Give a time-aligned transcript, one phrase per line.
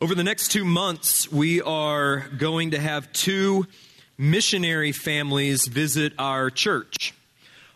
[0.00, 3.66] Over the next two months, we are going to have two
[4.18, 7.14] missionary families visit our church.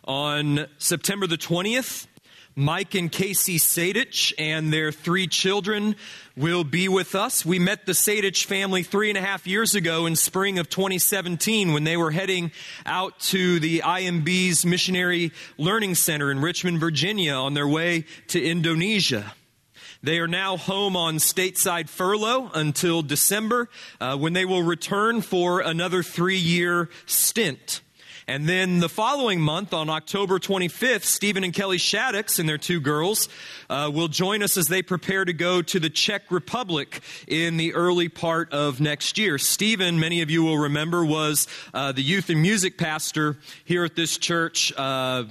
[0.05, 2.07] On September the 20th,
[2.57, 5.95] Mike and Casey Sadich and their three children
[6.37, 7.47] will be with us.
[7.47, 11.73] We met the Sadich family three and a half years ago in spring of 2017
[11.73, 12.51] when they were heading
[12.85, 19.35] out to the IMB's Missionary Learning Center in Richmond, Virginia on their way to Indonesia.
[20.03, 23.69] They are now home on stateside furlough until December
[24.01, 27.81] uh, when they will return for another three year stint.
[28.29, 32.79] And then the following month, on October 25th, Stephen and Kelly Shaddix and their two
[32.79, 33.29] girls
[33.71, 37.73] uh, will join us as they prepare to go to the Czech Republic in the
[37.73, 39.39] early part of next year.
[39.39, 43.97] Stephen, many of you will remember, was uh, the youth and music pastor here at
[43.97, 44.75] this church.
[44.77, 45.25] Uh,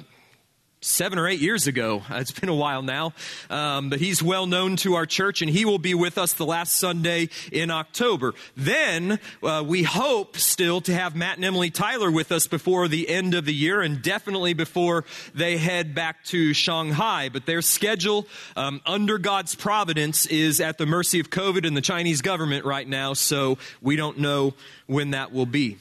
[0.88, 2.04] seven or eight years ago.
[2.09, 3.14] It's been a while now.
[3.50, 6.46] Um, but he's well known to our church, and he will be with us the
[6.46, 8.34] last Sunday in October.
[8.55, 13.10] Then uh, we hope still to have Matt and Emily Tyler with us before the
[13.10, 17.30] end of the year, and definitely before they head back to Shanghai.
[17.30, 21.82] But their schedule, um, under God's providence, is at the mercy of COVID and the
[21.82, 24.54] Chinese government right now, so we don't know
[24.85, 25.77] when that will be.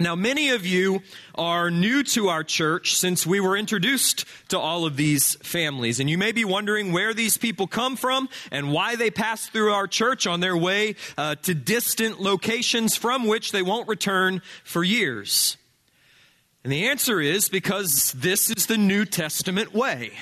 [0.00, 1.02] Now, many of you
[1.34, 6.00] are new to our church since we were introduced to all of these families.
[6.00, 9.74] And you may be wondering where these people come from and why they pass through
[9.74, 14.82] our church on their way uh, to distant locations from which they won't return for
[14.82, 15.58] years.
[16.64, 20.12] And the answer is because this is the New Testament way.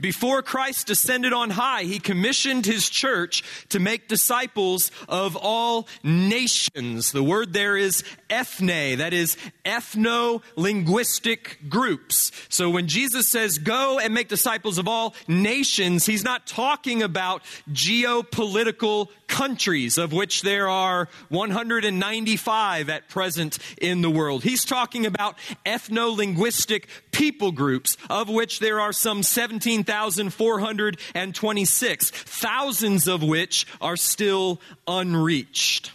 [0.00, 7.10] Before Christ descended on high, he commissioned his church to make disciples of all nations.
[7.10, 12.30] The word there is ethne, that is ethno linguistic groups.
[12.48, 17.42] So when Jesus says, go and make disciples of all nations, he's not talking about
[17.72, 24.42] geopolitical countries, of which there are 195 at present in the world.
[24.42, 33.22] He's talking about ethno linguistic people groups, of which there are some 17,426, thousands of
[33.22, 35.92] which are still unreached.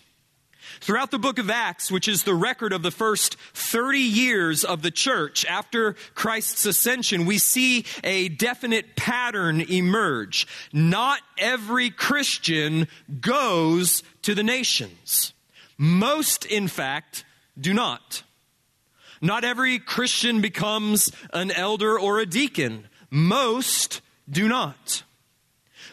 [0.84, 4.82] Throughout the book of Acts, which is the record of the first 30 years of
[4.82, 10.46] the church after Christ's ascension, we see a definite pattern emerge.
[10.74, 12.90] Not every Christian
[13.22, 15.32] goes to the nations.
[15.78, 17.24] Most, in fact,
[17.58, 18.24] do not.
[19.22, 22.90] Not every Christian becomes an elder or a deacon.
[23.10, 25.03] Most do not.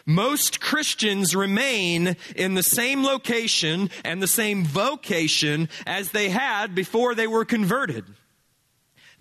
[0.05, 7.15] Most Christians remain in the same location and the same vocation as they had before
[7.15, 8.05] they were converted.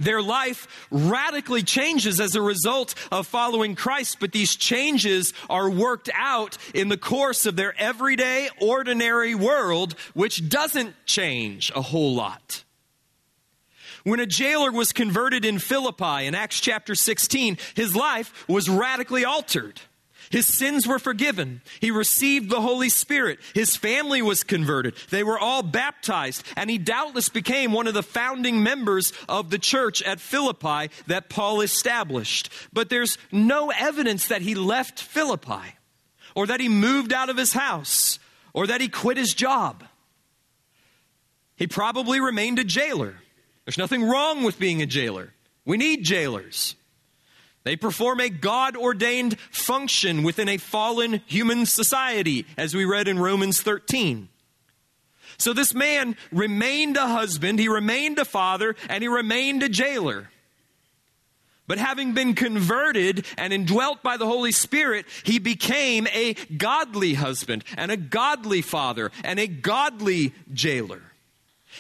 [0.00, 6.08] Their life radically changes as a result of following Christ, but these changes are worked
[6.14, 12.64] out in the course of their everyday, ordinary world, which doesn't change a whole lot.
[14.02, 19.26] When a jailer was converted in Philippi in Acts chapter 16, his life was radically
[19.26, 19.82] altered.
[20.30, 21.60] His sins were forgiven.
[21.80, 23.41] He received the Holy Spirit.
[23.52, 24.94] His family was converted.
[25.10, 26.44] They were all baptized.
[26.56, 31.30] And he doubtless became one of the founding members of the church at Philippi that
[31.30, 32.48] Paul established.
[32.72, 35.74] But there's no evidence that he left Philippi
[36.36, 38.20] or that he moved out of his house
[38.52, 39.82] or that he quit his job.
[41.56, 43.16] He probably remained a jailer.
[43.64, 45.34] There's nothing wrong with being a jailer.
[45.64, 46.76] We need jailers.
[47.62, 53.19] They perform a God ordained function within a fallen human society, as we read in
[53.19, 54.28] Romans 13.
[55.37, 60.31] So this man remained a husband, he remained a father, and he remained a jailer.
[61.66, 67.62] But having been converted and indwelt by the Holy Spirit, he became a godly husband
[67.76, 71.03] and a godly father and a godly jailer.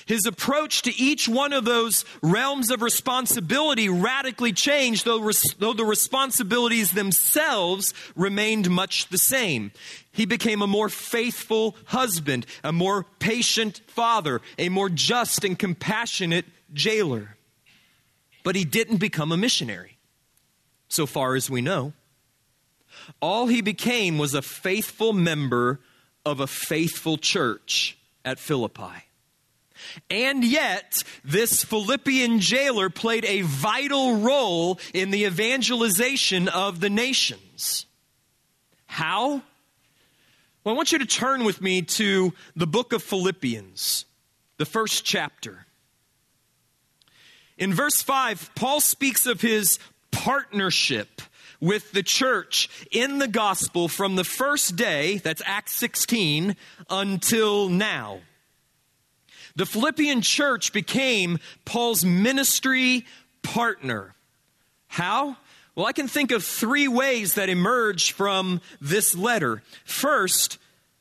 [0.06, 5.72] His approach to each one of those realms of responsibility radically changed, though, res- though
[5.72, 9.72] the responsibilities themselves remained much the same.
[10.12, 16.46] He became a more faithful husband, a more patient father, a more just and compassionate
[16.72, 17.36] jailer.
[18.42, 19.98] But he didn't become a missionary,
[20.88, 21.92] so far as we know.
[23.20, 25.80] All he became was a faithful member
[26.24, 29.09] of a faithful church at Philippi.
[30.10, 37.86] And yet, this Philippian jailer played a vital role in the evangelization of the nations.
[38.86, 39.42] How?
[40.64, 44.04] Well, I want you to turn with me to the book of Philippians,
[44.58, 45.66] the first chapter.
[47.56, 49.78] In verse 5, Paul speaks of his
[50.10, 51.22] partnership
[51.60, 56.56] with the church in the gospel from the first day, that's Acts 16,
[56.88, 58.20] until now.
[59.60, 63.04] The Philippian church became Paul's ministry
[63.42, 64.14] partner.
[64.86, 65.36] How?
[65.74, 69.62] Well, I can think of three ways that emerge from this letter.
[69.84, 70.56] First,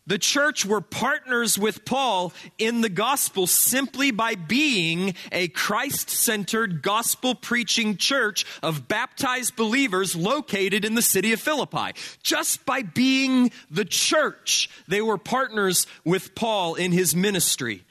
[0.07, 6.81] the church were partners with Paul in the gospel simply by being a Christ centered,
[6.81, 11.94] gospel preaching church of baptized believers located in the city of Philippi.
[12.23, 17.85] Just by being the church, they were partners with Paul in his ministry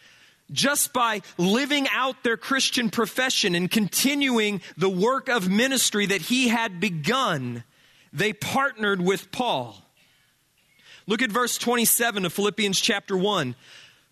[0.51, 6.49] just by living out their Christian profession and continuing the work of ministry that he
[6.49, 7.65] had begun,
[8.13, 9.77] they partnered with Paul.
[11.07, 13.55] Look at verse 27 of Philippians chapter 1.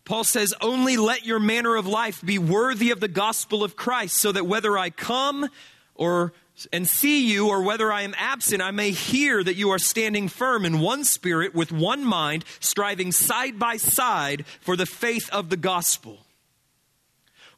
[0.04, 4.16] Paul says, Only let your manner of life be worthy of the gospel of Christ,
[4.16, 5.48] so that whether I come
[5.94, 6.32] or
[6.72, 10.28] and see you, or whether I am absent, I may hear that you are standing
[10.28, 15.50] firm in one spirit, with one mind, striving side by side for the faith of
[15.50, 16.25] the gospel.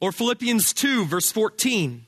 [0.00, 2.06] Or Philippians 2, verse 14.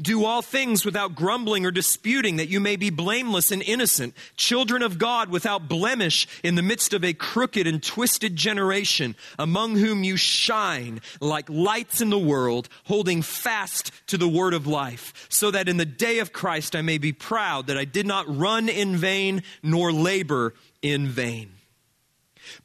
[0.00, 4.82] Do all things without grumbling or disputing, that you may be blameless and innocent, children
[4.82, 10.02] of God without blemish in the midst of a crooked and twisted generation, among whom
[10.02, 15.52] you shine like lights in the world, holding fast to the word of life, so
[15.52, 18.68] that in the day of Christ I may be proud that I did not run
[18.68, 21.52] in vain nor labor in vain.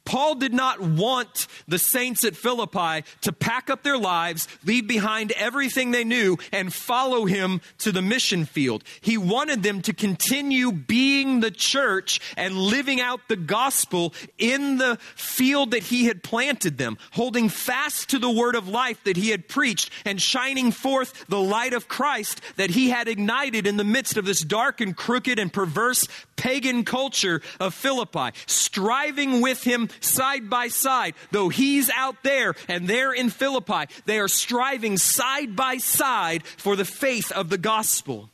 [0.04, 5.32] Paul did not want the saints at Philippi to pack up their lives, leave behind
[5.32, 8.82] everything they knew, and follow him to the mission field.
[9.00, 14.98] He wanted them to continue being the church and living out the gospel in the
[15.14, 19.30] field that he had planted them, holding fast to the word of life that he
[19.30, 23.84] had preached and shining forth the light of Christ that he had ignited in the
[23.84, 26.06] midst of this dark and crooked and perverse
[26.36, 31.14] pagan culture of Philippi, striving with him side by side.
[31.30, 36.76] Though he's out there and they're in Philippi, they are striving side by side for
[36.76, 38.30] the faith of the gospel.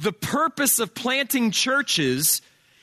[0.00, 2.42] The purpose of planting churches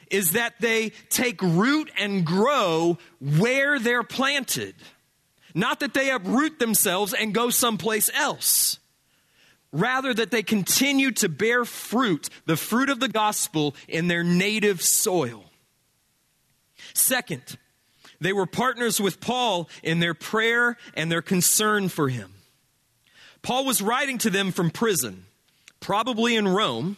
[0.09, 4.75] is that they take root and grow where they're planted.
[5.55, 8.79] Not that they uproot themselves and go someplace else.
[9.71, 14.81] Rather, that they continue to bear fruit, the fruit of the gospel, in their native
[14.83, 15.45] soil.
[16.93, 17.57] Second,
[18.23, 22.33] they were partners with Paul in their prayer and their concern for him.
[23.41, 25.25] Paul was writing to them from prison,
[25.79, 26.97] probably in Rome,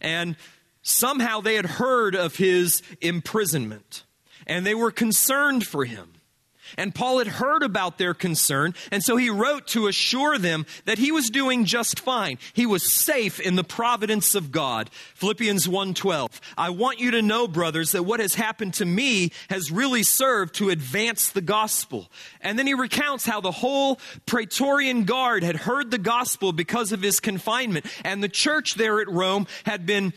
[0.00, 0.36] and
[0.82, 4.04] somehow they had heard of his imprisonment,
[4.46, 6.12] and they were concerned for him.
[6.76, 10.98] And Paul had heard about their concern, and so he wrote to assure them that
[10.98, 12.38] he was doing just fine.
[12.52, 14.90] He was safe in the providence of God.
[15.14, 16.40] Philippians 1:12.
[16.56, 20.54] I want you to know, brothers, that what has happened to me has really served
[20.56, 22.10] to advance the gospel.
[22.40, 27.02] And then he recounts how the whole Praetorian Guard had heard the gospel because of
[27.02, 30.12] his confinement, and the church there at Rome had been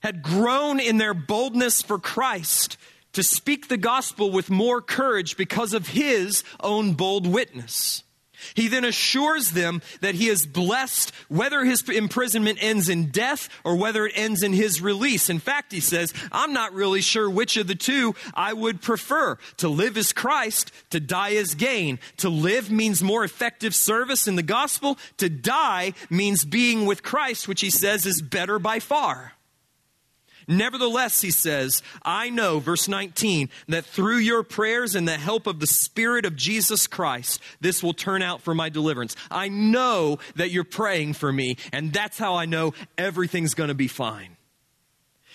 [0.00, 2.76] had grown in their boldness for Christ
[3.18, 8.04] to speak the gospel with more courage because of his own bold witness.
[8.54, 13.74] He then assures them that he is blessed whether his imprisonment ends in death or
[13.74, 15.28] whether it ends in his release.
[15.28, 19.36] In fact, he says, I'm not really sure which of the two I would prefer.
[19.56, 21.98] To live is Christ, to die is gain.
[22.18, 24.96] To live means more effective service in the gospel.
[25.16, 29.32] To die means being with Christ, which he says is better by far.
[30.48, 35.60] Nevertheless, he says, I know, verse 19, that through your prayers and the help of
[35.60, 39.14] the Spirit of Jesus Christ, this will turn out for my deliverance.
[39.30, 43.74] I know that you're praying for me, and that's how I know everything's going to
[43.74, 44.38] be fine.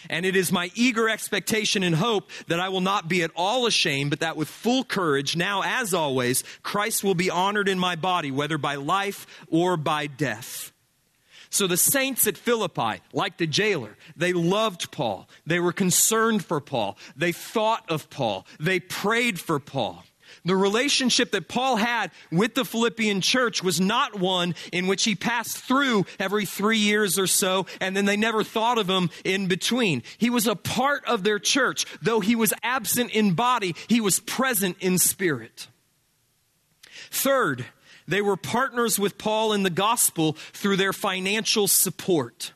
[0.09, 3.67] And it is my eager expectation and hope that I will not be at all
[3.67, 7.95] ashamed, but that with full courage, now as always, Christ will be honored in my
[7.95, 10.72] body, whether by life or by death.
[11.53, 15.29] So the saints at Philippi, like the jailer, they loved Paul.
[15.45, 16.97] They were concerned for Paul.
[17.15, 18.47] They thought of Paul.
[18.59, 20.03] They prayed for Paul.
[20.45, 25.13] The relationship that Paul had with the Philippian church was not one in which he
[25.13, 29.45] passed through every three years or so and then they never thought of him in
[29.45, 30.01] between.
[30.17, 31.85] He was a part of their church.
[32.01, 35.67] Though he was absent in body, he was present in spirit.
[37.11, 37.67] Third,
[38.07, 42.53] they were partners with Paul in the gospel through their financial support.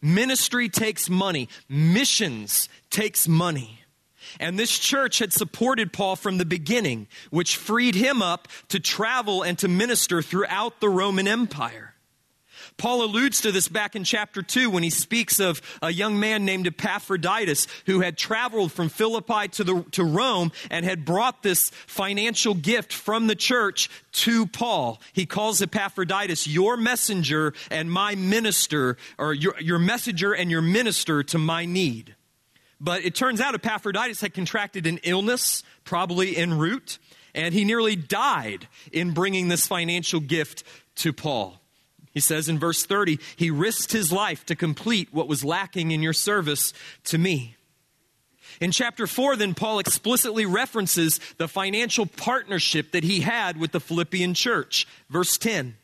[0.00, 3.80] Ministry takes money, missions takes money.
[4.40, 9.42] And this church had supported Paul from the beginning, which freed him up to travel
[9.42, 11.91] and to minister throughout the Roman Empire.
[12.76, 16.44] Paul alludes to this back in chapter 2 when he speaks of a young man
[16.44, 21.70] named Epaphroditus who had traveled from Philippi to, the, to Rome and had brought this
[21.86, 25.00] financial gift from the church to Paul.
[25.12, 31.22] He calls Epaphroditus your messenger and my minister, or your, your messenger and your minister
[31.22, 32.16] to my need.
[32.80, 36.98] But it turns out Epaphroditus had contracted an illness, probably en route,
[37.32, 40.64] and he nearly died in bringing this financial gift
[40.96, 41.61] to Paul.
[42.12, 46.02] He says in verse 30, He risked his life to complete what was lacking in
[46.02, 46.72] your service
[47.04, 47.56] to me.
[48.60, 53.80] In chapter 4, then, Paul explicitly references the financial partnership that he had with the
[53.80, 54.86] Philippian church.
[55.08, 55.76] Verse 10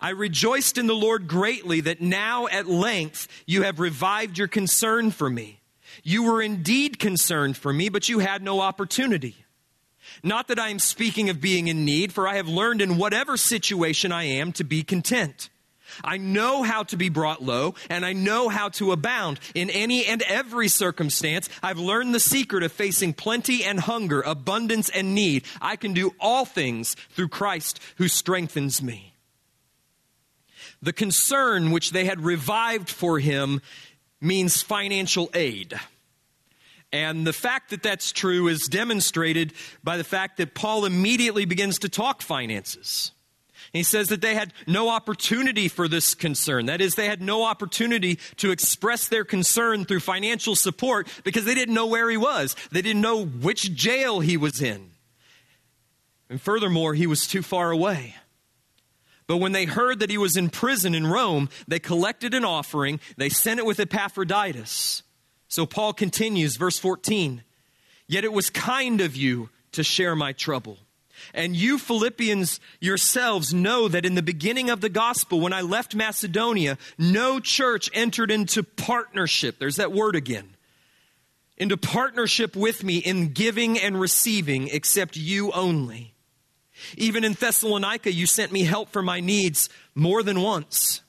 [0.00, 5.10] I rejoiced in the Lord greatly that now at length you have revived your concern
[5.10, 5.60] for me.
[6.02, 9.41] You were indeed concerned for me, but you had no opportunity.
[10.22, 13.36] Not that I am speaking of being in need, for I have learned in whatever
[13.36, 15.50] situation I am to be content.
[16.04, 19.40] I know how to be brought low, and I know how to abound.
[19.54, 24.88] In any and every circumstance, I've learned the secret of facing plenty and hunger, abundance
[24.88, 25.44] and need.
[25.60, 29.14] I can do all things through Christ who strengthens me.
[30.80, 33.60] The concern which they had revived for him
[34.20, 35.78] means financial aid.
[36.92, 41.78] And the fact that that's true is demonstrated by the fact that Paul immediately begins
[41.80, 43.12] to talk finances.
[43.72, 46.66] He says that they had no opportunity for this concern.
[46.66, 51.54] That is, they had no opportunity to express their concern through financial support because they
[51.54, 52.54] didn't know where he was.
[52.70, 54.90] They didn't know which jail he was in.
[56.28, 58.16] And furthermore, he was too far away.
[59.26, 63.00] But when they heard that he was in prison in Rome, they collected an offering,
[63.16, 65.02] they sent it with Epaphroditus.
[65.52, 67.42] So Paul continues, verse 14.
[68.06, 70.78] Yet it was kind of you to share my trouble.
[71.34, 75.94] And you Philippians yourselves know that in the beginning of the gospel, when I left
[75.94, 79.58] Macedonia, no church entered into partnership.
[79.58, 80.56] There's that word again.
[81.58, 86.14] Into partnership with me in giving and receiving, except you only.
[86.96, 91.02] Even in Thessalonica, you sent me help for my needs more than once.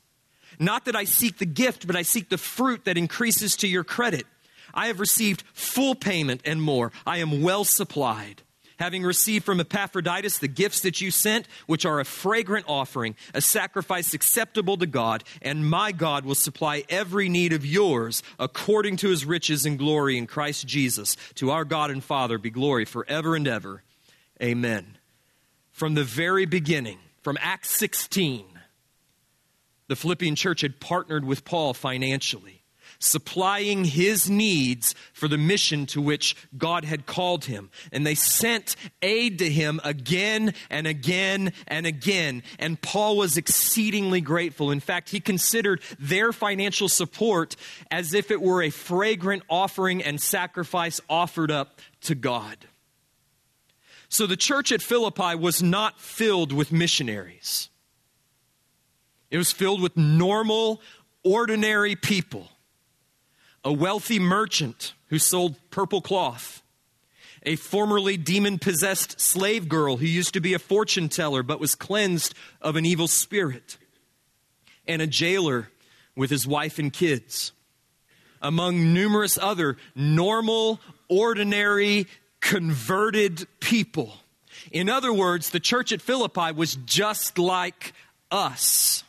[0.60, 3.86] Not that I seek the gift, but I seek the fruit that increases to your
[3.86, 4.28] credit.
[4.74, 6.92] I have received full payment and more.
[7.06, 8.42] I am well supplied.
[8.80, 13.42] Having received from Epaphroditus the gifts that you sent, which are a fragrant offering, a
[13.42, 19.10] sacrifice acceptable to God, and my God will supply every need of yours according to
[19.10, 21.16] his riches and glory in Christ Jesus.
[21.36, 23.84] To our God and Father be glory forever and ever.
[24.42, 24.98] Amen.
[25.72, 28.46] From the very beginning, from Acts 16,
[29.88, 32.63] the Philippian church had partnered with Paul financially
[33.04, 37.70] supplying his needs for the mission to which God had called him.
[37.92, 42.44] And they sent aid to him again and again and again.
[42.58, 44.72] And Paul was exceedingly grateful.
[44.72, 47.56] In fact, he considered their financial support
[47.92, 52.58] as if it were a fragrant offering and sacrifice offered up to God.
[54.08, 57.70] So the church at Philippi was not filled with missionaries.
[59.32, 60.80] It was filled with normal,
[61.24, 62.48] ordinary people
[63.64, 66.62] a wealthy merchant who sold purple cloth,
[67.44, 71.76] a formerly demon possessed slave girl who used to be a fortune teller but was
[71.76, 73.78] cleansed of an evil spirit,
[74.88, 75.70] and a jailer
[76.16, 77.52] with his wife and kids,
[78.42, 80.80] among numerous other normal,
[81.10, 82.08] ordinary,
[82.40, 84.14] converted people.
[84.72, 87.94] In other words, the church at Philippi was just like
[88.32, 89.04] us.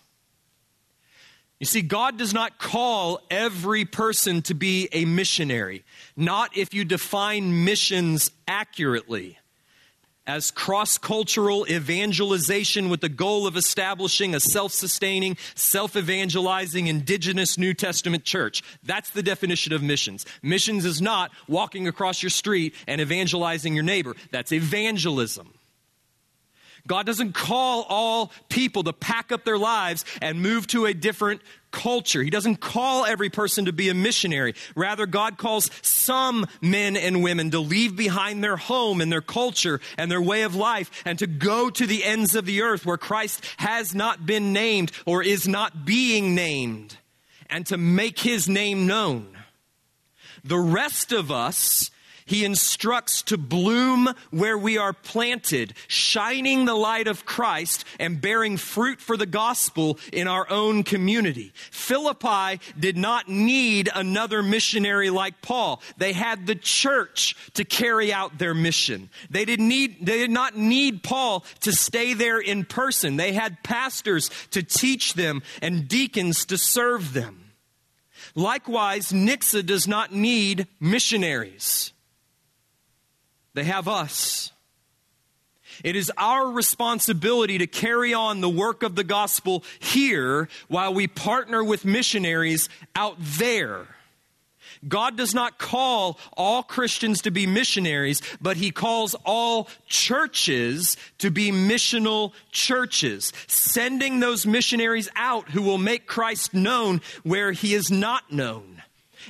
[1.60, 5.84] You see, God does not call every person to be a missionary,
[6.16, 9.38] not if you define missions accurately
[10.26, 17.58] as cross cultural evangelization with the goal of establishing a self sustaining, self evangelizing, indigenous
[17.58, 18.62] New Testament church.
[18.82, 20.24] That's the definition of missions.
[20.42, 25.52] Missions is not walking across your street and evangelizing your neighbor, that's evangelism.
[26.86, 31.40] God doesn't call all people to pack up their lives and move to a different
[31.70, 32.22] culture.
[32.22, 34.54] He doesn't call every person to be a missionary.
[34.76, 39.80] Rather, God calls some men and women to leave behind their home and their culture
[39.98, 42.98] and their way of life and to go to the ends of the earth where
[42.98, 46.96] Christ has not been named or is not being named
[47.48, 49.26] and to make his name known.
[50.44, 51.90] The rest of us
[52.26, 58.56] He instructs to bloom where we are planted, shining the light of Christ and bearing
[58.56, 61.52] fruit for the gospel in our own community.
[61.70, 65.82] Philippi did not need another missionary like Paul.
[65.98, 69.10] They had the church to carry out their mission.
[69.28, 73.16] They did need, they did not need Paul to stay there in person.
[73.16, 77.52] They had pastors to teach them and deacons to serve them.
[78.34, 81.92] Likewise, Nixa does not need missionaries.
[83.54, 84.52] They have us.
[85.82, 91.08] It is our responsibility to carry on the work of the gospel here while we
[91.08, 93.86] partner with missionaries out there.
[94.86, 101.30] God does not call all Christians to be missionaries, but He calls all churches to
[101.30, 107.90] be missional churches, sending those missionaries out who will make Christ known where He is
[107.90, 108.82] not known.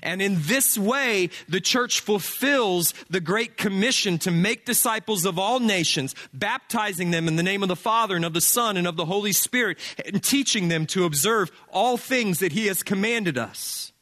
[0.03, 5.61] And in this way, the church fulfills the Great Commission to make disciples of all
[5.61, 8.97] nations, baptizing them in the name of the Father and of the Son and of
[8.97, 13.93] the Holy Spirit, and teaching them to observe all things that He has commanded us.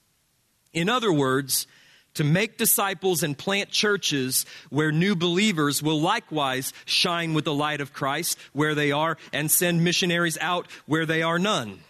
[0.72, 1.66] In other words,
[2.14, 7.80] to make disciples and plant churches where new believers will likewise shine with the light
[7.80, 11.80] of Christ where they are and send missionaries out where they are none.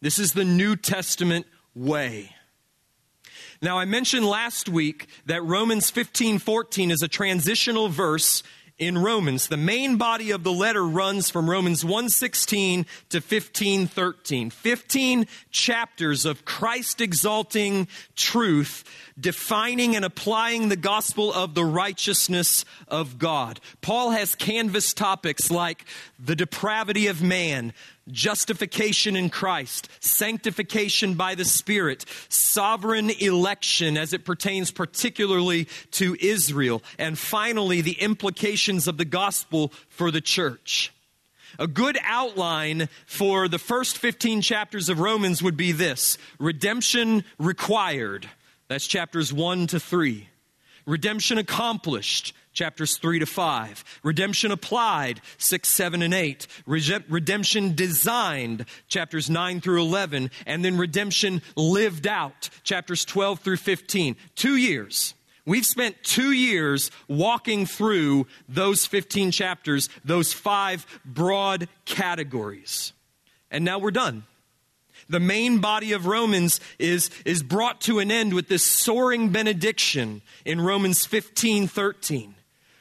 [0.00, 2.34] This is the New Testament way.
[3.62, 8.42] Now, I mentioned last week that Romans 15 14 is a transitional verse
[8.78, 9.48] in Romans.
[9.48, 14.50] The main body of the letter runs from Romans 1:16 to 15:13.
[14.50, 17.86] 15 chapters of Christ exalting
[18.16, 18.82] truth
[19.20, 23.60] defining and applying the gospel of the righteousness of God.
[23.82, 25.84] Paul has canvas topics like
[26.18, 27.74] the depravity of man,
[28.10, 36.82] justification in Christ, sanctification by the Spirit, sovereign election as it pertains particularly to Israel,
[36.98, 40.92] and finally, the implications of the gospel for the church.
[41.58, 48.28] A good outline for the first 15 chapters of Romans would be this redemption required.
[48.68, 50.28] That's chapters 1 to 3.
[50.86, 53.84] Redemption accomplished, chapters 3 to 5.
[54.02, 56.46] Redemption applied, 6, 7, and 8.
[56.66, 60.30] Redemption designed, chapters 9 through 11.
[60.46, 64.16] And then redemption lived out, chapters 12 through 15.
[64.34, 65.14] Two years.
[65.46, 72.92] We've spent two years walking through those 15 chapters, those five broad categories.
[73.50, 74.24] And now we're done
[75.10, 80.22] the main body of Romans is, is brought to an end with this soaring benediction
[80.44, 82.34] in Romans 15 13.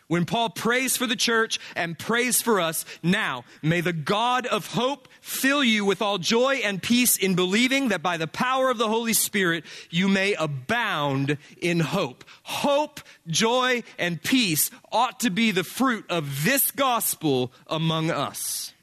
[0.10, 4.74] When Paul prays for the church and prays for us, now may the God of
[4.74, 8.80] hope fill you with all joy and peace in believing that by the power of
[8.80, 12.24] the Holy Spirit you may abound in hope.
[12.42, 18.74] Hope, joy, and peace ought to be the fruit of this gospel among us.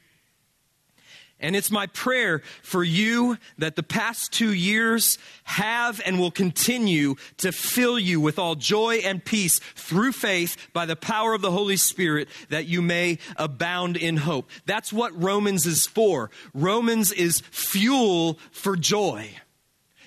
[1.39, 7.15] And it's my prayer for you that the past two years have and will continue
[7.37, 11.51] to fill you with all joy and peace through faith by the power of the
[11.51, 14.49] Holy Spirit that you may abound in hope.
[14.65, 16.31] That's what Romans is for.
[16.55, 19.29] Romans is fuel for joy.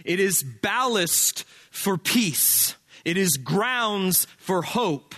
[0.04, 2.74] It is ballast for peace.
[3.04, 5.14] It is grounds for hope.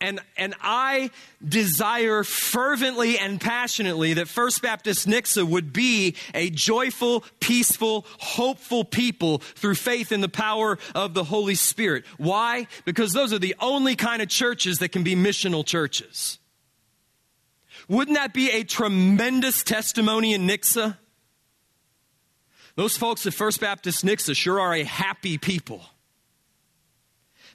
[0.00, 1.10] And, and I
[1.46, 9.38] desire fervently and passionately that First Baptist Nixa would be a joyful, peaceful, hopeful people
[9.38, 12.04] through faith in the power of the Holy Spirit.
[12.16, 12.66] Why?
[12.86, 16.38] Because those are the only kind of churches that can be missional churches.
[17.86, 20.96] Wouldn't that be a tremendous testimony in Nixa?
[22.76, 25.82] Those folks at First Baptist Nixa sure are a happy people.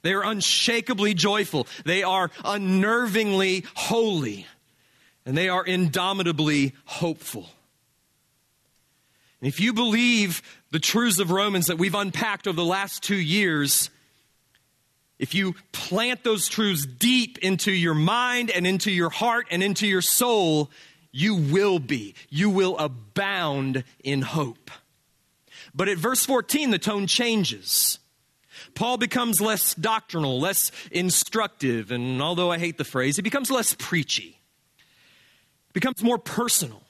[0.06, 1.66] They are unshakably joyful.
[1.84, 4.46] They are unnervingly holy.
[5.24, 7.50] And they are indomitably hopeful.
[9.40, 13.16] And if you believe the truths of Romans that we've unpacked over the last two
[13.16, 13.90] years,
[15.18, 19.88] if you plant those truths deep into your mind and into your heart and into
[19.88, 20.70] your soul,
[21.10, 22.14] you will be.
[22.30, 24.70] You will abound in hope.
[25.74, 27.98] But at verse 14, the tone changes.
[28.76, 33.74] Paul becomes less doctrinal, less instructive, and although I hate the phrase, he becomes less
[33.74, 34.38] preachy.
[35.72, 36.82] Becomes more personal.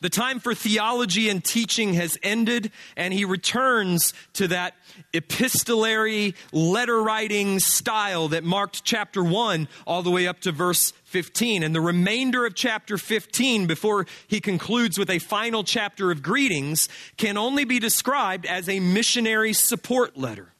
[0.00, 4.74] The time for theology and teaching has ended, and he returns to that
[5.14, 11.62] epistolary letter writing style that marked chapter 1 all the way up to verse 15.
[11.62, 16.90] And the remainder of chapter 15, before he concludes with a final chapter of greetings,
[17.16, 20.52] can only be described as a missionary support letter.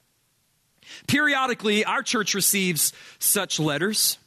[1.07, 4.19] Periodically, our church receives such letters.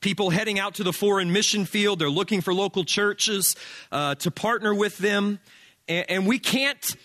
[0.00, 3.54] People heading out to the foreign mission field, they're looking for local churches
[3.92, 5.38] uh, to partner with them.
[5.88, 6.96] And, and we can't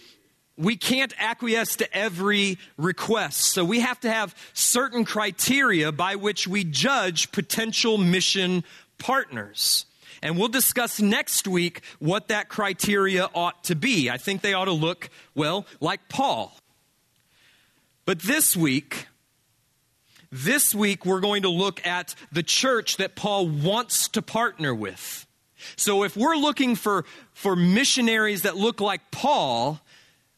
[0.57, 3.41] we can't acquiesce to every request.
[3.41, 8.63] So we have to have certain criteria by which we judge potential mission
[8.97, 9.85] partners.
[10.23, 14.09] And we'll discuss next week what that criteria ought to be.
[14.09, 16.57] I think they ought to look, well, like Paul.
[18.07, 19.07] But this week,
[20.31, 25.27] this week we're going to look at the church that Paul wants to partner with.
[25.75, 29.81] So if we're looking for, for missionaries that look like Paul,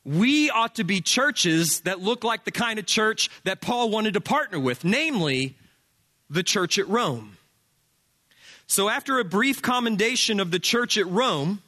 [0.03, 4.15] we ought to be churches that look like the kind of church that Paul wanted
[4.15, 5.55] to partner with, namely
[6.27, 7.37] the church at Rome.
[8.65, 11.61] So, after a brief commendation of the church at Rome,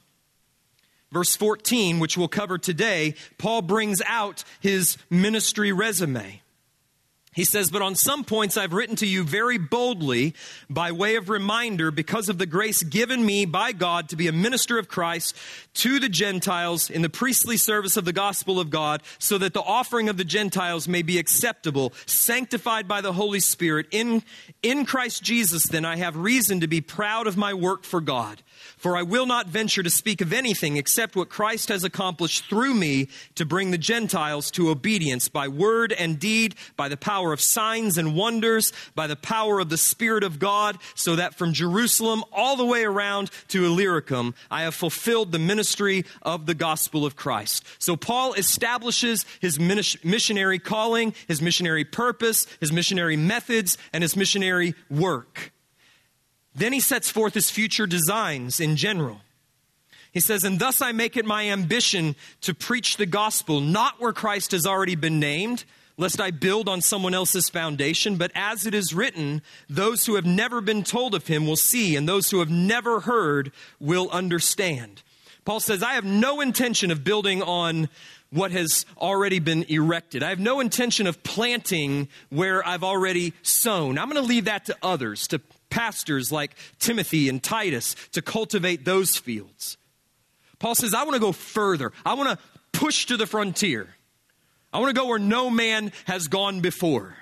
[1.11, 6.41] verse 14, which we'll cover today, Paul brings out his ministry resume.
[7.33, 10.33] He says, But on some points I've written to you very boldly
[10.69, 14.33] by way of reminder because of the grace given me by God to be a
[14.33, 15.37] minister of Christ
[15.75, 19.61] to the Gentiles in the priestly service of the gospel of God, so that the
[19.61, 23.87] offering of the Gentiles may be acceptable, sanctified by the Holy Spirit.
[23.91, 24.23] In,
[24.61, 28.41] in Christ Jesus, then, I have reason to be proud of my work for God.
[28.77, 32.73] For I will not venture to speak of anything except what Christ has accomplished through
[32.73, 37.41] me to bring the Gentiles to obedience by word and deed, by the power of
[37.41, 42.23] signs and wonders, by the power of the Spirit of God, so that from Jerusalem
[42.31, 47.15] all the way around to Illyricum, I have fulfilled the ministry of the gospel of
[47.15, 47.63] Christ.
[47.77, 54.73] So Paul establishes his missionary calling, his missionary purpose, his missionary methods, and his missionary
[54.89, 55.51] work.
[56.55, 59.21] Then he sets forth his future designs in general.
[60.11, 64.11] He says, And thus I make it my ambition to preach the gospel, not where
[64.11, 65.65] Christ has already been named,
[65.97, 70.25] lest I build on someone else's foundation, but as it is written, those who have
[70.25, 75.03] never been told of him will see, and those who have never heard will understand.
[75.45, 77.89] Paul says, I have no intention of building on
[78.29, 80.23] what has already been erected.
[80.23, 83.97] I have no intention of planting where I've already sown.
[83.97, 88.85] I'm going to leave that to others, to pastors like Timothy and Titus to cultivate
[88.85, 89.77] those fields.
[90.59, 91.91] Paul says, I want to go further.
[92.05, 93.95] I want to push to the frontier.
[94.73, 97.15] I want to go where no man has gone before.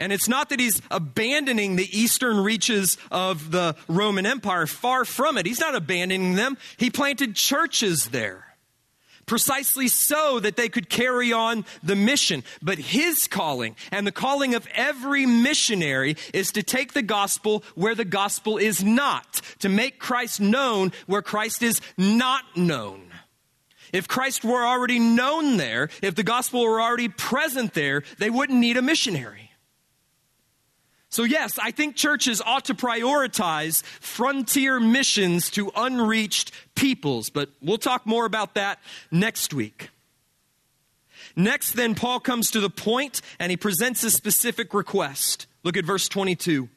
[0.00, 4.66] And it's not that he's abandoning the eastern reaches of the Roman Empire.
[4.66, 5.46] Far from it.
[5.46, 6.58] He's not abandoning them.
[6.76, 8.44] He planted churches there
[9.26, 12.44] precisely so that they could carry on the mission.
[12.62, 17.94] But his calling and the calling of every missionary is to take the gospel where
[17.94, 23.10] the gospel is not, to make Christ known where Christ is not known.
[23.94, 28.58] If Christ were already known there, if the gospel were already present there, they wouldn't
[28.58, 29.52] need a missionary.
[31.10, 37.78] So, yes, I think churches ought to prioritize frontier missions to unreached peoples, but we'll
[37.78, 38.80] talk more about that
[39.12, 39.90] next week.
[41.36, 45.46] Next, then, Paul comes to the point and he presents a specific request.
[45.62, 46.68] Look at verse 22.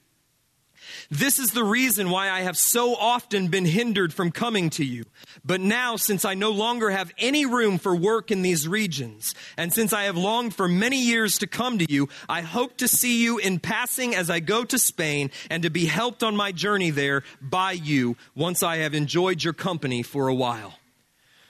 [1.09, 5.05] This is the reason why I have so often been hindered from coming to you.
[5.45, 9.73] But now, since I no longer have any room for work in these regions, and
[9.73, 13.23] since I have longed for many years to come to you, I hope to see
[13.23, 16.89] you in passing as I go to Spain and to be helped on my journey
[16.89, 20.73] there by you once I have enjoyed your company for a while.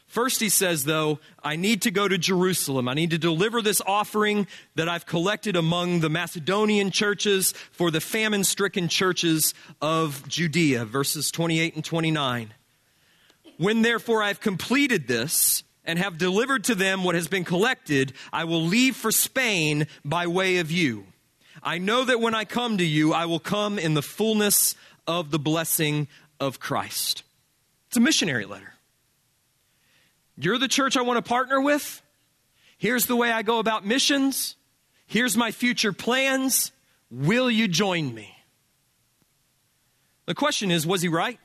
[0.08, 2.88] First, he says, though, I need to go to Jerusalem.
[2.88, 8.00] I need to deliver this offering that I've collected among the Macedonian churches for the
[8.00, 10.86] famine stricken churches of Judea.
[10.86, 12.54] Verses 28 and 29.
[13.58, 18.46] When therefore I've completed this and have delivered to them what has been collected, I
[18.46, 21.06] will leave for Spain by way of you.
[21.62, 25.32] I know that when I come to you, I will come in the fullness of
[25.32, 26.08] the blessing
[26.40, 27.24] of Christ.
[27.88, 28.74] It's a missionary letter.
[30.38, 32.02] You're the church I want to partner with.
[32.78, 34.56] Here's the way I go about missions.
[35.08, 36.72] Here's my future plans.
[37.10, 38.36] Will you join me?
[40.26, 41.40] The question is was he right?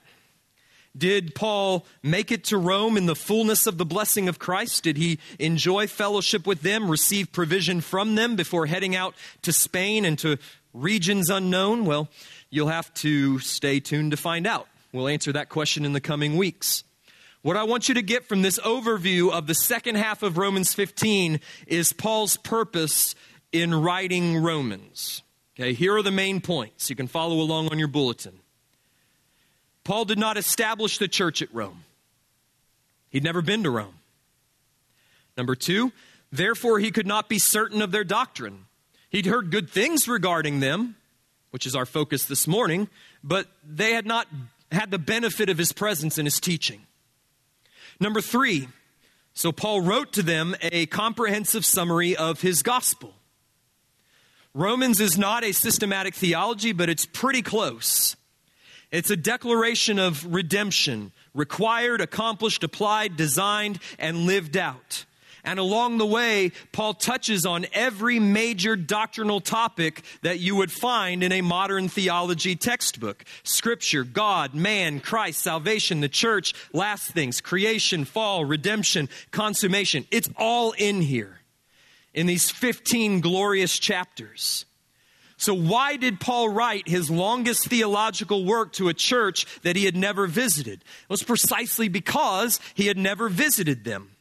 [0.95, 4.83] Did Paul make it to Rome in the fullness of the blessing of Christ?
[4.83, 10.05] Did he enjoy fellowship with them, receive provision from them before heading out to Spain
[10.05, 10.37] and to
[10.75, 11.87] regions unknown?
[11.87, 12.09] Well,
[12.51, 14.69] you'll have to stay tuned to find out.
[14.93, 16.85] We'll answer that question in the coming weeks.
[17.43, 20.75] What I want you to get from this overview of the second half of Romans
[20.75, 23.17] 15 is Paul's purpose
[23.51, 25.23] in writing Romans.
[25.57, 26.89] Okay, here are the main points.
[26.89, 28.39] You can follow along on your bulletin.
[29.83, 31.83] Paul did not establish the church at Rome,
[33.11, 33.95] he'd never been to Rome.
[35.37, 35.91] Number two,
[36.31, 38.67] therefore, he could not be certain of their doctrine.
[39.11, 40.95] He'd heard good things regarding them,
[41.51, 42.89] which is our focus this morning,
[43.25, 44.29] but they had not
[44.71, 46.87] had the benefit of his presence and his teaching.
[48.03, 48.67] Number three,
[49.33, 53.15] so Paul wrote to them a comprehensive summary of his gospel.
[54.53, 58.17] Romans is not a systematic theology, but it's pretty close.
[58.91, 65.05] It's a declaration of redemption, required, accomplished, applied, designed, and lived out.
[65.45, 71.25] And along the way, Paul touches on every major doctrinal topic that you would find
[71.25, 78.05] in a modern theology textbook Scripture, God, man, Christ, salvation, the church, last things, creation,
[78.05, 80.07] fall, redemption, consummation.
[80.13, 81.41] It's all in here
[82.15, 84.65] in these 15 glorious chapters.
[85.39, 89.97] So, why did Paul write his longest theological work to a church that he had
[89.97, 90.75] never visited?
[90.83, 94.13] It was precisely because he had never visited them.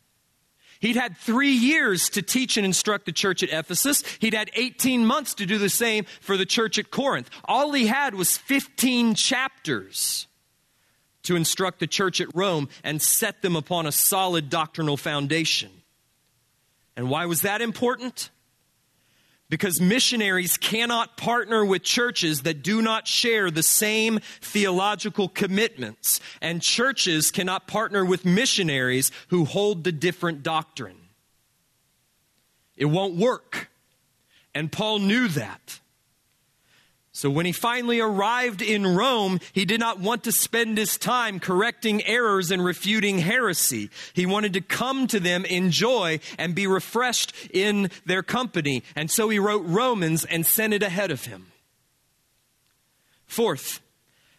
[0.81, 4.03] He'd had three years to teach and instruct the church at Ephesus.
[4.19, 7.29] He'd had 18 months to do the same for the church at Corinth.
[7.45, 10.25] All he had was 15 chapters
[11.23, 15.69] to instruct the church at Rome and set them upon a solid doctrinal foundation.
[16.95, 18.31] And why was that important?
[19.51, 26.61] Because missionaries cannot partner with churches that do not share the same theological commitments, and
[26.61, 30.95] churches cannot partner with missionaries who hold the different doctrine.
[32.77, 33.69] It won't work.
[34.55, 35.81] And Paul knew that.
[37.13, 41.41] So when he finally arrived in Rome, he did not want to spend his time
[41.41, 43.89] correcting errors and refuting heresy.
[44.13, 48.83] He wanted to come to them in joy and be refreshed in their company.
[48.95, 51.47] And so he wrote Romans and sent it ahead of him.
[53.25, 53.81] Fourth,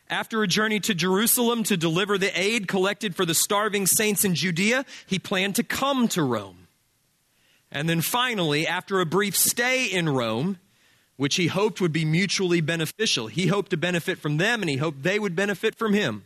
[0.09, 4.35] after a journey to Jerusalem to deliver the aid collected for the starving saints in
[4.35, 6.69] Judea, he planned to come to Rome.
[7.71, 10.59] And then finally, after a brief stay in Rome,
[11.23, 13.29] which he hoped would be mutually beneficial.
[13.29, 16.25] He hoped to benefit from them, and he hoped they would benefit from him.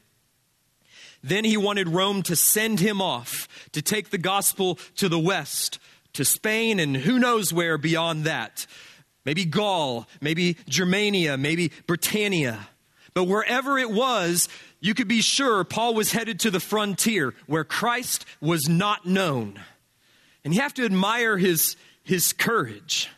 [1.22, 5.78] Then he wanted Rome to send him off to take the gospel to the west,
[6.14, 8.66] to Spain, and who knows where beyond that.
[9.26, 12.66] Maybe Gaul, maybe Germania, maybe Britannia.
[13.12, 14.48] But wherever it was,
[14.80, 19.60] you could be sure Paul was headed to the frontier where Christ was not known.
[20.42, 23.10] And you have to admire his, his courage.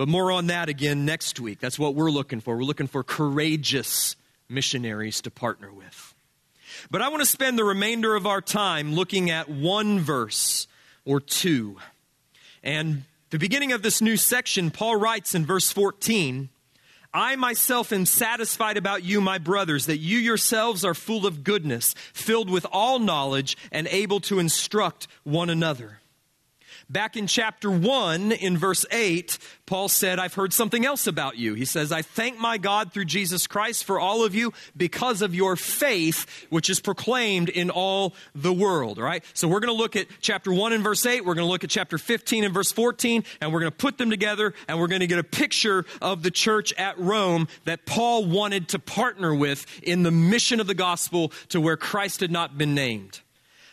[0.00, 1.60] But more on that again next week.
[1.60, 2.56] That's what we're looking for.
[2.56, 4.16] We're looking for courageous
[4.48, 6.14] missionaries to partner with.
[6.90, 10.66] But I want to spend the remainder of our time looking at one verse
[11.04, 11.76] or two.
[12.62, 16.48] And the beginning of this new section, Paul writes in verse 14
[17.12, 21.92] I myself am satisfied about you, my brothers, that you yourselves are full of goodness,
[22.14, 25.99] filled with all knowledge, and able to instruct one another.
[26.90, 31.54] Back in chapter 1, in verse 8, Paul said, I've heard something else about you.
[31.54, 35.32] He says, I thank my God through Jesus Christ for all of you because of
[35.32, 38.98] your faith, which is proclaimed in all the world.
[38.98, 39.22] All right?
[39.34, 41.20] So we're going to look at chapter 1 and verse 8.
[41.20, 43.96] We're going to look at chapter 15 and verse 14, and we're going to put
[43.96, 47.86] them together, and we're going to get a picture of the church at Rome that
[47.86, 52.32] Paul wanted to partner with in the mission of the gospel to where Christ had
[52.32, 53.20] not been named.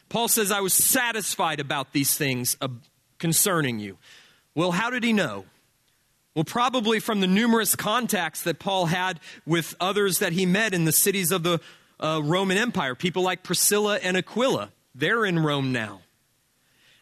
[0.07, 2.55] Paul says, I was satisfied about these things
[3.19, 3.97] concerning you.
[4.55, 5.45] Well, how did he know?
[6.35, 10.85] Well, probably from the numerous contacts that Paul had with others that he met in
[10.85, 11.59] the cities of the
[11.99, 14.69] uh, Roman Empire, people like Priscilla and Aquila.
[14.93, 16.01] They're in Rome now.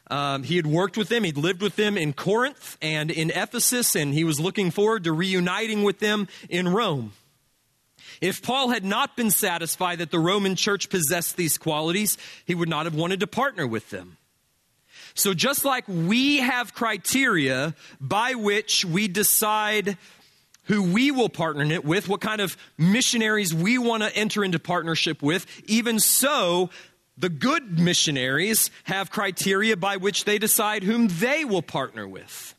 [0.09, 3.95] Um, he had worked with them, he'd lived with them in Corinth and in Ephesus,
[3.95, 7.13] and he was looking forward to reuniting with them in Rome.
[8.21, 12.69] If Paul had not been satisfied that the Roman church possessed these qualities, he would
[12.69, 14.17] not have wanted to partner with them.
[15.15, 19.97] So, just like we have criteria by which we decide
[20.65, 24.59] who we will partner it with, what kind of missionaries we want to enter into
[24.59, 26.69] partnership with, even so,
[27.17, 32.53] the good missionaries have criteria by which they decide whom they will partner with.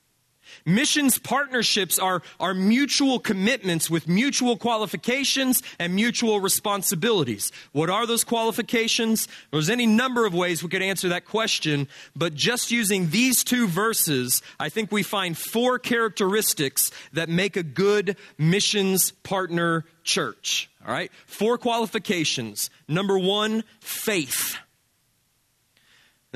[0.64, 7.52] Missions partnerships are, are mutual commitments with mutual qualifications and mutual responsibilities.
[7.72, 9.28] What are those qualifications?
[9.50, 13.66] There's any number of ways we could answer that question, but just using these two
[13.66, 20.70] verses, I think we find four characteristics that make a good missions partner church.
[20.86, 21.10] All right?
[21.26, 22.70] Four qualifications.
[22.88, 24.56] Number one, faith.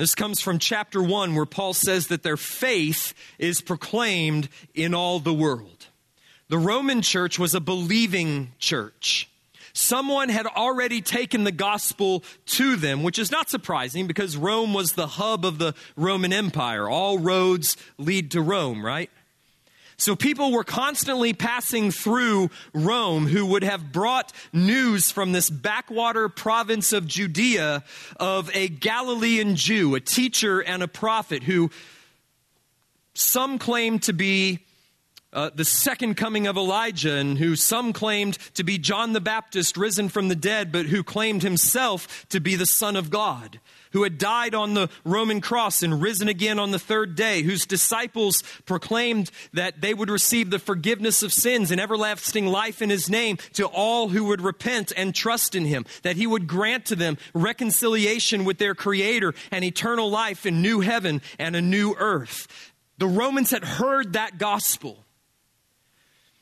[0.01, 5.19] This comes from chapter 1, where Paul says that their faith is proclaimed in all
[5.19, 5.89] the world.
[6.47, 9.29] The Roman church was a believing church.
[9.73, 14.93] Someone had already taken the gospel to them, which is not surprising because Rome was
[14.93, 16.89] the hub of the Roman Empire.
[16.89, 19.11] All roads lead to Rome, right?
[20.01, 26.27] So people were constantly passing through Rome who would have brought news from this backwater
[26.27, 27.83] province of Judea
[28.19, 31.69] of a Galilean Jew, a teacher and a prophet who
[33.13, 34.61] some claimed to be
[35.33, 39.77] uh, the second coming of Elijah, and who some claimed to be John the Baptist
[39.77, 43.59] risen from the dead, but who claimed himself to be the Son of God
[43.93, 47.65] who had died on the Roman cross and risen again on the third day, whose
[47.65, 53.09] disciples proclaimed that they would receive the forgiveness of sins and everlasting life in his
[53.09, 56.95] name to all who would repent and trust in him, that he would grant to
[56.95, 62.47] them reconciliation with their Creator and eternal life in new heaven and a new earth.
[62.97, 65.05] The Romans had heard that gospel.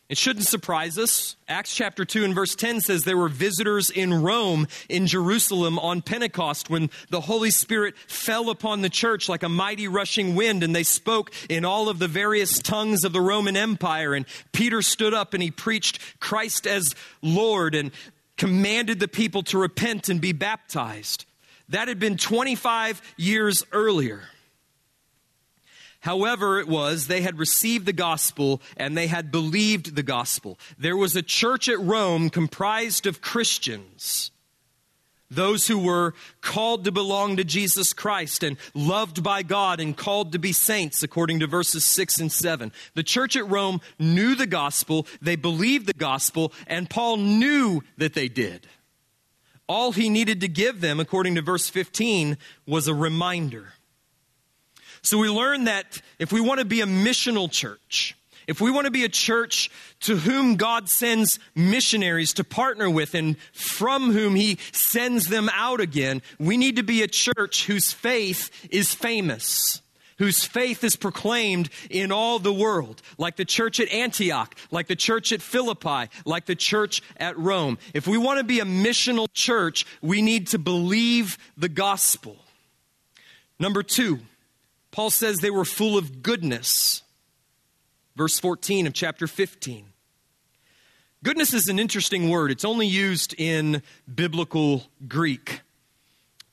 [0.10, 1.36] It shouldn't surprise us.
[1.48, 6.02] Acts chapter 2 and verse 10 says there were visitors in Rome, in Jerusalem on
[6.02, 10.76] Pentecost when the Holy Spirit fell upon the church like a mighty rushing wind and
[10.76, 14.16] they spoke in all of the various tongues of the Roman Empire.
[14.16, 17.92] And Peter stood up and he preached Christ as Lord and
[18.36, 21.26] commanded the people to repent and be baptized.
[21.70, 24.24] That had been 25 years earlier.
[26.02, 30.58] However, it was, they had received the gospel and they had believed the gospel.
[30.78, 34.32] There was a church at Rome comprised of Christians,
[35.30, 40.32] those who were called to belong to Jesus Christ and loved by God and called
[40.32, 42.72] to be saints, according to verses 6 and 7.
[42.96, 48.14] The church at Rome knew the gospel, they believed the gospel, and Paul knew that
[48.14, 48.68] they did.
[49.68, 53.74] All he needed to give them, according to verse 15, was a reminder.
[55.02, 58.16] So we learn that if we want to be a missional church,
[58.50, 59.70] if we want to be a church
[60.02, 65.80] to whom God sends missionaries to partner with and from whom He sends them out
[65.80, 69.84] again, we need to be a church whose faith is famous,
[70.18, 74.96] whose faith is proclaimed in all the world, like the church at Antioch, like the
[74.96, 77.78] church at Philippi, like the church at Rome.
[77.94, 82.36] If we want to be a missional church, we need to believe the gospel.
[83.60, 84.22] Number two,
[84.92, 87.04] Paul says they were full of goodness.
[88.16, 89.86] Verse 14 of chapter 15.
[91.24, 92.50] Goodness is an interesting word.
[92.50, 93.82] It's only used in
[94.14, 95.62] biblical Greek.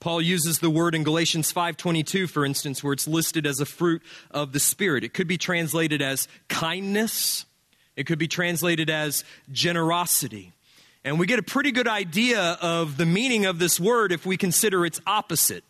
[0.01, 4.03] Paul uses the word in Galatians 5:22 for instance where it's listed as a fruit
[4.31, 5.05] of the spirit.
[5.05, 7.47] It could be translated as kindness.
[7.97, 10.53] It could be translated as generosity.
[11.05, 14.37] And we get a pretty good idea of the meaning of this word if we
[14.37, 15.65] consider its opposite,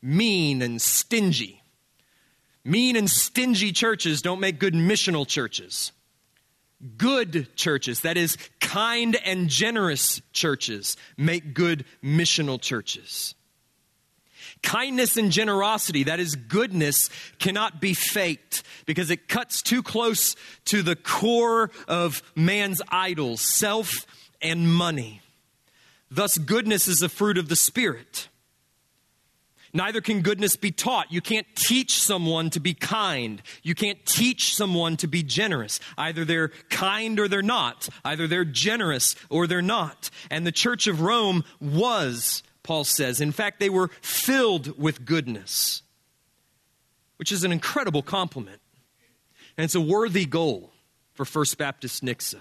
[0.00, 1.62] mean and stingy.
[2.66, 5.92] Mean and stingy churches don't make good missional churches.
[6.98, 13.36] Good churches, that is, kind and generous churches, make good missional churches.
[14.64, 20.82] Kindness and generosity, that is goodness, cannot be faked because it cuts too close to
[20.82, 24.06] the core of man's idols, self
[24.42, 25.22] and money.
[26.10, 28.28] Thus, goodness is a fruit of the Spirit.
[29.76, 31.12] Neither can goodness be taught.
[31.12, 33.42] You can't teach someone to be kind.
[33.62, 35.80] You can't teach someone to be generous.
[35.98, 37.86] Either they're kind or they're not.
[38.02, 40.08] Either they're generous or they're not.
[40.30, 43.20] And the church of Rome was, Paul says.
[43.20, 45.82] In fact, they were filled with goodness,
[47.18, 48.62] which is an incredible compliment.
[49.58, 50.72] And it's a worthy goal
[51.12, 52.38] for First Baptist Nixa.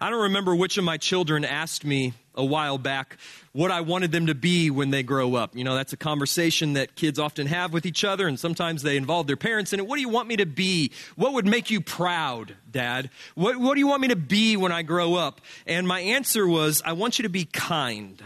[0.00, 3.18] I don't remember which of my children asked me a while back
[3.52, 5.56] what I wanted them to be when they grow up.
[5.56, 8.96] You know, that's a conversation that kids often have with each other, and sometimes they
[8.96, 9.86] involve their parents in it.
[9.86, 10.90] What do you want me to be?
[11.16, 13.10] What would make you proud, Dad?
[13.34, 15.40] What, what do you want me to be when I grow up?
[15.66, 18.20] And my answer was, I want you to be kind.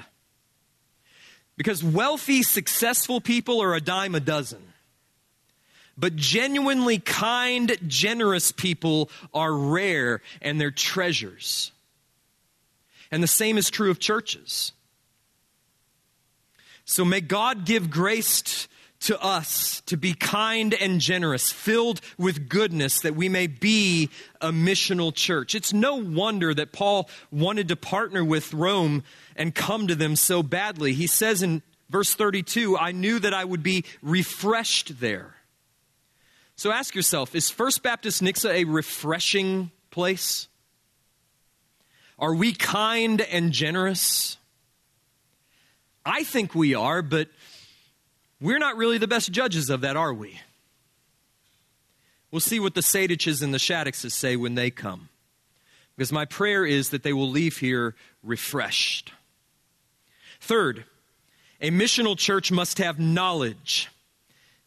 [1.56, 4.62] Because wealthy, successful people are a dime a dozen.
[5.98, 11.72] But genuinely kind, generous people are rare and they're treasures.
[13.10, 14.72] And the same is true of churches.
[16.84, 18.68] So may God give grace
[19.00, 24.50] to us to be kind and generous, filled with goodness, that we may be a
[24.50, 25.54] missional church.
[25.54, 29.04] It's no wonder that Paul wanted to partner with Rome
[29.36, 30.94] and come to them so badly.
[30.94, 35.37] He says in verse 32 I knew that I would be refreshed there.
[36.58, 40.48] So ask yourself is First Baptist Nixa a refreshing place?
[42.18, 44.38] Are we kind and generous?
[46.04, 47.28] I think we are, but
[48.40, 50.40] we're not really the best judges of that, are we?
[52.32, 55.10] We'll see what the Sadiches and the Shaddixes say when they come.
[55.96, 59.12] Because my prayer is that they will leave here refreshed.
[60.40, 60.84] Third,
[61.60, 63.90] a missional church must have knowledge.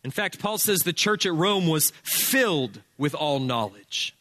[0.04, 4.16] In fact, Paul says the church at Rome was filled with all knowledge.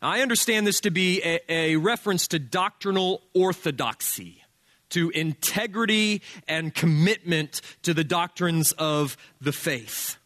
[0.00, 4.42] I understand this to be a, a, reference to doctrinal orthodoxy,
[4.90, 10.16] to integrity and commitment to the doctrines of the faith.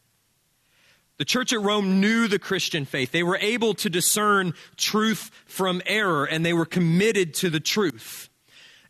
[1.19, 3.13] The church at Rome knew the Christian faith.
[3.13, 8.26] They were able to discern truth from error, and they were committed to the truth.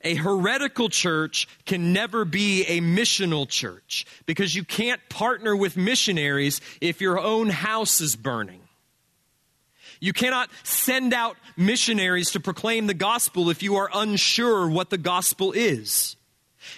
[0.07, 6.61] A heretical church can never be a missional church because you can't partner with missionaries
[6.81, 8.61] if your own house is burning.
[9.99, 14.99] You cannot send out missionaries to proclaim the gospel if you are unsure what the
[14.99, 16.16] gospel is.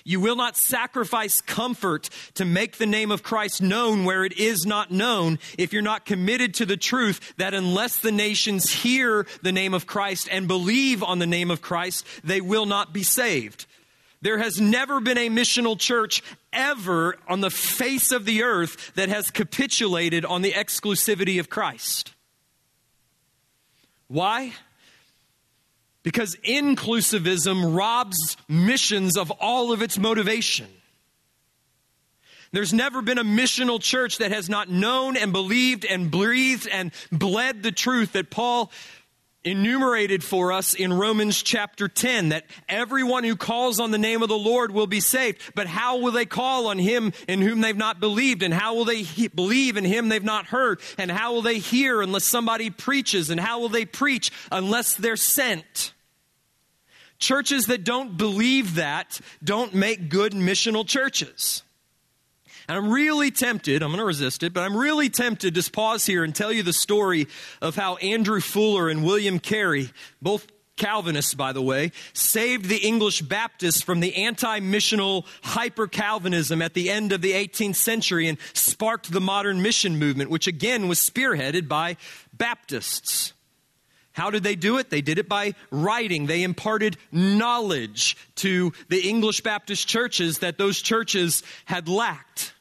[0.04, 4.66] You will not sacrifice comfort to make the name of Christ known where it is
[4.66, 9.52] not known if you're not committed to the truth that unless the nations hear the
[9.52, 13.66] name of Christ and believe on the name of Christ, they will not be saved.
[14.20, 16.22] There has never been a missional church
[16.52, 22.14] ever on the face of the earth that has capitulated on the exclusivity of Christ.
[24.08, 24.54] Why?
[26.02, 30.68] Because inclusivism robs missions of all of its motivation.
[32.50, 36.92] There's never been a missional church that has not known and believed and breathed and
[37.12, 38.70] bled the truth that Paul
[39.44, 44.28] enumerated for us in Romans chapter 10 that everyone who calls on the name of
[44.28, 45.40] the Lord will be saved.
[45.54, 48.42] But how will they call on him in whom they've not believed?
[48.42, 50.80] And how will they he- believe in him they've not heard?
[50.98, 53.30] And how will they hear unless somebody preaches?
[53.30, 55.92] And how will they preach unless they're sent?
[57.18, 61.62] Churches that don't believe that don't make good missional churches.
[62.68, 66.04] And I'm really tempted, I'm going to resist it, but I'm really tempted to pause
[66.04, 67.26] here and tell you the story
[67.62, 69.88] of how Andrew Fuller and William Carey,
[70.20, 70.46] both
[70.76, 76.74] Calvinists, by the way, saved the English Baptists from the anti missional hyper Calvinism at
[76.74, 81.00] the end of the 18th century and sparked the modern mission movement, which again was
[81.00, 81.96] spearheaded by
[82.32, 83.32] Baptists.
[84.12, 84.90] How did they do it?
[84.90, 86.26] They did it by writing.
[86.26, 92.52] They imparted knowledge to the English Baptist churches that those churches had lacked.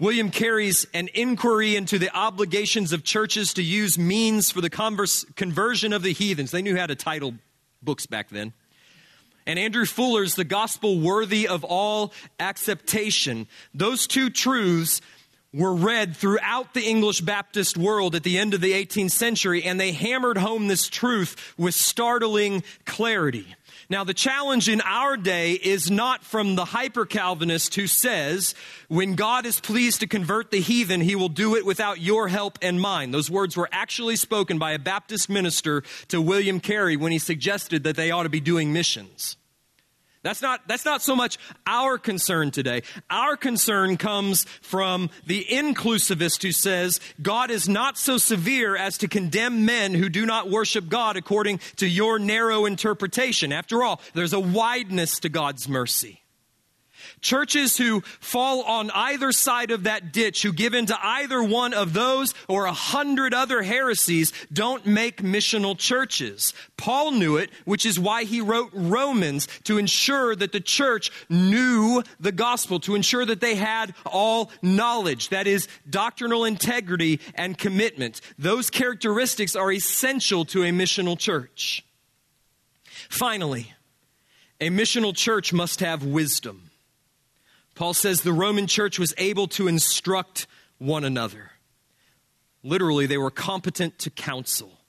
[0.00, 5.26] William Carey's An Inquiry into the Obligations of Churches to Use Means for the Converse,
[5.36, 6.52] Conversion of the Heathens.
[6.52, 7.34] They knew how to title
[7.82, 8.54] books back then.
[9.46, 13.46] And Andrew Fuller's The Gospel Worthy of All Acceptation.
[13.74, 15.02] Those two truths
[15.52, 19.78] were read throughout the English Baptist world at the end of the 18th century, and
[19.78, 23.54] they hammered home this truth with startling clarity.
[23.90, 28.54] Now, the challenge in our day is not from the hyper Calvinist who says,
[28.86, 32.56] when God is pleased to convert the heathen, he will do it without your help
[32.62, 33.10] and mine.
[33.10, 37.82] Those words were actually spoken by a Baptist minister to William Carey when he suggested
[37.82, 39.36] that they ought to be doing missions.
[40.22, 42.82] That's not, that's not so much our concern today.
[43.08, 49.08] Our concern comes from the inclusivist who says God is not so severe as to
[49.08, 53.50] condemn men who do not worship God according to your narrow interpretation.
[53.50, 56.19] After all, there's a wideness to God's mercy.
[57.20, 61.92] Churches who fall on either side of that ditch, who give into either one of
[61.92, 66.54] those or a hundred other heresies, don't make missional churches.
[66.78, 72.02] Paul knew it, which is why he wrote Romans to ensure that the church knew
[72.18, 75.28] the gospel, to ensure that they had all knowledge.
[75.28, 78.22] That is doctrinal integrity and commitment.
[78.38, 81.84] Those characteristics are essential to a missional church.
[83.10, 83.72] Finally,
[84.60, 86.69] a missional church must have wisdom.
[87.80, 91.52] Paul says the Roman church was able to instruct one another.
[92.62, 94.79] Literally, they were competent to counsel.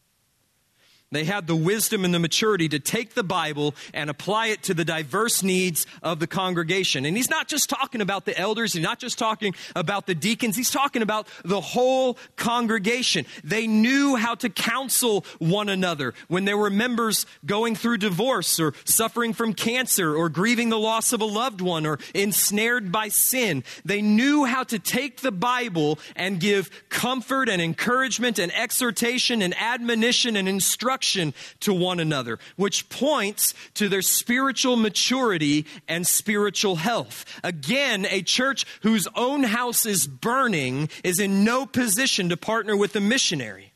[1.12, 4.74] They had the wisdom and the maturity to take the Bible and apply it to
[4.74, 7.03] the diverse needs of the congregation.
[7.03, 10.55] And he's not just talking about the elders, he's not just talking about the deacons,
[10.55, 13.26] he's talking about the whole congregation.
[13.43, 18.74] They knew how to counsel one another when there were members going through divorce or
[18.86, 23.66] suffering from cancer or grieving the loss of a loved one or ensnared by sin.
[23.84, 29.53] They knew how to take the Bible and give comfort and encouragement and exhortation and
[29.59, 36.76] admonition and instruction instruction to one another, which points to their spiritual maturity and spiritual
[36.76, 37.26] health.
[37.43, 42.95] Again, a church whose own house is burning is in no position to partner with
[42.95, 43.74] a missionary.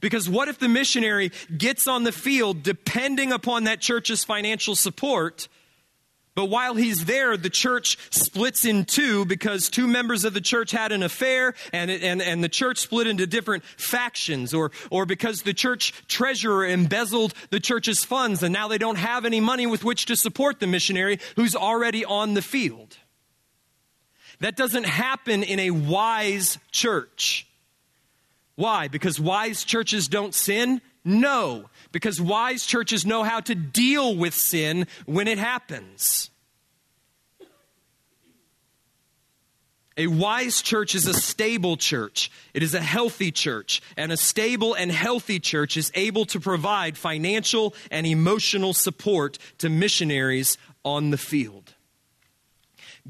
[0.00, 5.48] Because what if the missionary gets on the field depending upon that church's financial support?
[6.38, 10.70] But while he's there, the church splits in two because two members of the church
[10.70, 15.42] had an affair and, and, and the church split into different factions, or, or because
[15.42, 19.82] the church treasurer embezzled the church's funds and now they don't have any money with
[19.82, 22.96] which to support the missionary who's already on the field.
[24.38, 27.48] That doesn't happen in a wise church.
[28.54, 28.86] Why?
[28.86, 30.82] Because wise churches don't sin?
[31.04, 36.30] No, because wise churches know how to deal with sin when it happens.
[39.98, 42.30] A wise church is a stable church.
[42.54, 43.82] It is a healthy church.
[43.96, 49.68] And a stable and healthy church is able to provide financial and emotional support to
[49.68, 51.74] missionaries on the field.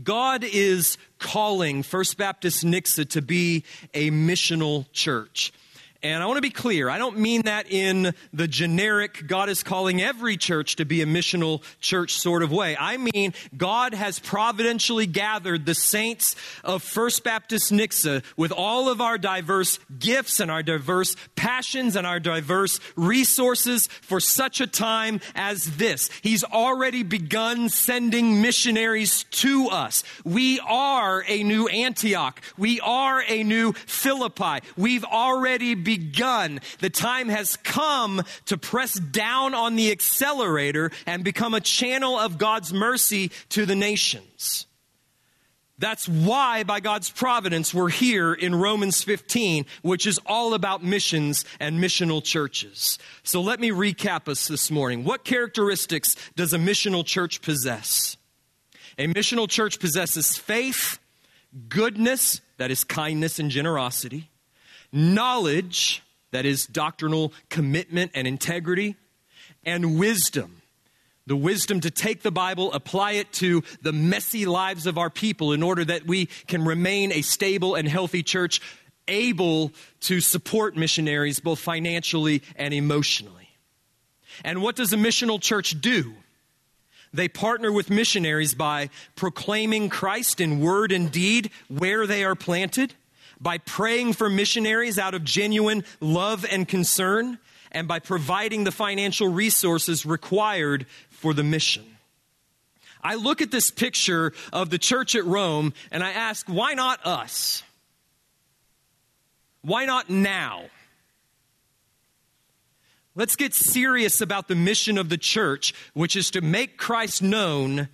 [0.03, 5.53] God is calling First Baptist Nixa to be a missional church.
[6.01, 9.65] And I want to be clear, I don't mean that in the generic God is
[9.65, 12.77] calling every church to be a missional church sort of way.
[12.79, 19.01] I mean, God has providentially gathered the saints of First Baptist Nixa with all of
[19.01, 25.21] our diverse gifts and our diverse passions and our diverse resources for such a time
[25.35, 26.11] as this.
[26.23, 30.05] He's already begun sending missionaries to us.
[30.25, 32.41] We are a new Antioch.
[32.57, 34.61] We are a new Philippi.
[34.77, 36.61] We've already begun.
[36.80, 42.36] The time has come to press down on the accelerator and become a channel of
[42.36, 44.66] God's mercy to the nations.
[45.78, 51.47] That's why, by God's providence, we're here in Romans 15, which is all about missions
[51.59, 52.99] and missional churches.
[53.22, 55.05] So let me recap us this morning.
[55.05, 58.18] What characteristics does a missional church possess?
[58.99, 60.99] A missional church possesses faith,
[61.70, 64.28] goodness, that is kindness and generosity,
[64.93, 68.97] knowledge, that is doctrinal commitment and integrity,
[69.64, 70.62] and wisdom.
[71.26, 75.53] The wisdom to take the Bible, apply it to the messy lives of our people
[75.53, 78.62] in order that we can remain a stable and healthy church,
[79.07, 83.51] able to support missionaries both financially and emotionally.
[84.45, 86.14] And what does a missional church do?
[87.12, 92.95] They partner with missionaries by proclaiming Christ in word and deed where they are planted
[93.41, 97.39] by praying for missionaries out of genuine love and concern,
[97.70, 101.84] and by providing the financial resources required for the mission.
[103.03, 107.05] I look at this picture of the church at Rome and I ask, why not
[107.07, 107.62] us?
[109.62, 110.64] Why not now?
[113.14, 117.89] Let's get serious about the mission of the church, which is to make Christ known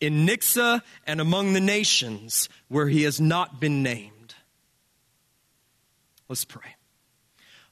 [0.00, 4.13] in Nixa and among the nations where he has not been named.
[6.28, 6.76] Let's pray.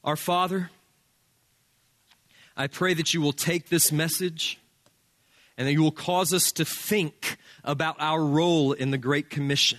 [0.04, 0.70] Our Father,
[2.56, 4.58] I pray that you will take this message
[5.56, 9.78] and that you will cause us to think about our role in the Great Commission.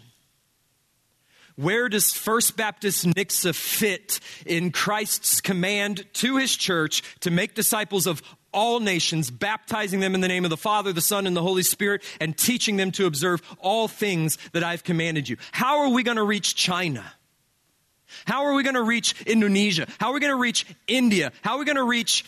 [1.56, 8.08] Where does First Baptist Nixa fit in Christ's command to his church to make disciples
[8.08, 11.44] of all nations, baptizing them in the name of the Father, the Son, and the
[11.44, 15.38] Holy Spirit, and teaching them to observe all things that I've commanded you?
[15.52, 17.04] How are we going to reach China?
[18.26, 19.88] How are we going to reach Indonesia?
[19.99, 21.32] How are we going to reach India?
[21.41, 22.26] How are we going to reach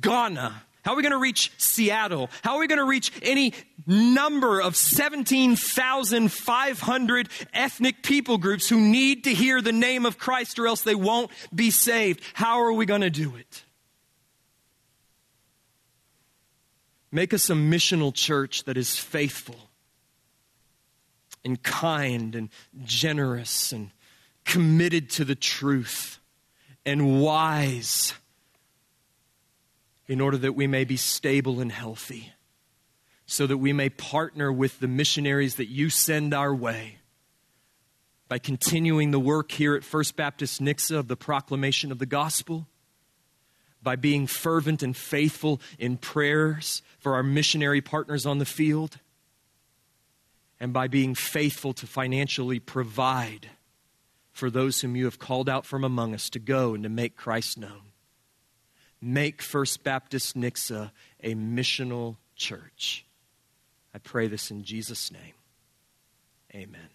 [0.00, 0.62] Ghana?
[0.84, 2.30] How are we going to reach Seattle?
[2.42, 3.52] How are we going to reach any
[3.86, 10.66] number of 17,500 ethnic people groups who need to hear the name of Christ or
[10.66, 12.22] else they won't be saved?
[12.32, 13.64] How are we going to do it?
[17.10, 19.56] Make us a missional church that is faithful
[21.44, 22.48] and kind and
[22.84, 23.90] generous and
[24.48, 26.18] committed to the truth
[26.86, 28.14] and wise
[30.06, 32.32] in order that we may be stable and healthy,
[33.26, 36.96] so that we may partner with the missionaries that you send our way
[38.26, 42.66] by continuing the work here at First Baptist Nixa of the proclamation of the gospel,
[43.82, 48.98] by being fervent and faithful in prayers for our missionary partners on the field,
[50.58, 53.50] and by being faithful to financially provide
[54.38, 57.16] for those whom you have called out from among us to go and to make
[57.16, 57.92] Christ known.
[59.00, 63.04] Make First Baptist Nixa a missional church.
[63.92, 65.34] I pray this in Jesus' name.
[66.54, 66.88] Amen.